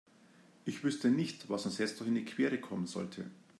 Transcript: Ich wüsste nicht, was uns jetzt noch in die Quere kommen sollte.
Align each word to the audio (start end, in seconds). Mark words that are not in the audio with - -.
Ich 0.65 0.83
wüsste 0.83 1.09
nicht, 1.11 1.51
was 1.51 1.67
uns 1.67 1.77
jetzt 1.77 1.99
noch 1.99 2.07
in 2.07 2.15
die 2.15 2.25
Quere 2.25 2.57
kommen 2.59 2.87
sollte. 2.87 3.29